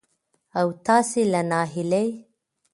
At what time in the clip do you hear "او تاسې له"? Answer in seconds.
0.59-1.41